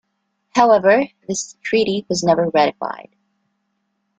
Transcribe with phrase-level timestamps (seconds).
[0.55, 3.15] However, this treaty was never ratified.